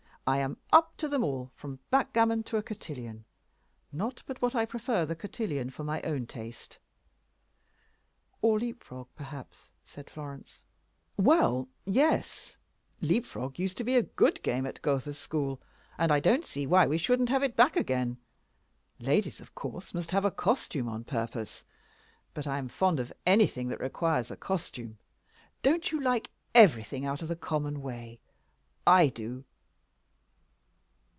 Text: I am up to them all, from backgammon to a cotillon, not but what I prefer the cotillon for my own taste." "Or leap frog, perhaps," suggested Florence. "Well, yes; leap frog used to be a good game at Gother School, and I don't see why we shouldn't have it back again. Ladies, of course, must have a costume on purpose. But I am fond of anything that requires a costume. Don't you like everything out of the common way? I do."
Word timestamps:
I 0.27 0.37
am 0.37 0.55
up 0.71 0.95
to 0.97 1.09
them 1.09 1.25
all, 1.25 1.51
from 1.55 1.79
backgammon 1.89 2.43
to 2.43 2.55
a 2.55 2.63
cotillon, 2.63 3.25
not 3.91 4.23
but 4.25 4.41
what 4.41 4.55
I 4.55 4.63
prefer 4.65 5.05
the 5.05 5.15
cotillon 5.15 5.71
for 5.71 5.83
my 5.83 6.01
own 6.03 6.25
taste." 6.25 6.77
"Or 8.41 8.57
leap 8.57 8.81
frog, 8.81 9.09
perhaps," 9.17 9.71
suggested 9.83 10.13
Florence. 10.13 10.63
"Well, 11.17 11.67
yes; 11.85 12.55
leap 13.01 13.25
frog 13.25 13.59
used 13.59 13.77
to 13.79 13.83
be 13.83 13.97
a 13.97 14.03
good 14.03 14.41
game 14.41 14.65
at 14.65 14.81
Gother 14.81 15.11
School, 15.13 15.59
and 15.97 16.13
I 16.13 16.21
don't 16.21 16.45
see 16.45 16.65
why 16.65 16.87
we 16.87 16.97
shouldn't 16.99 17.27
have 17.29 17.43
it 17.43 17.57
back 17.57 17.75
again. 17.75 18.17
Ladies, 18.99 19.41
of 19.41 19.53
course, 19.53 19.93
must 19.93 20.11
have 20.11 20.23
a 20.23 20.31
costume 20.31 20.87
on 20.87 21.03
purpose. 21.03 21.65
But 22.33 22.47
I 22.47 22.57
am 22.57 22.69
fond 22.69 23.01
of 23.01 23.11
anything 23.25 23.67
that 23.67 23.81
requires 23.81 24.31
a 24.31 24.37
costume. 24.37 24.97
Don't 25.61 25.91
you 25.91 25.99
like 25.99 26.29
everything 26.55 27.05
out 27.05 27.21
of 27.21 27.27
the 27.27 27.35
common 27.35 27.81
way? 27.81 28.21
I 28.87 29.07
do." 29.09 29.43